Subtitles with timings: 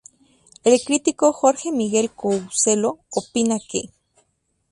[0.63, 3.91] El crítico Jorge Miguel Couselo opina que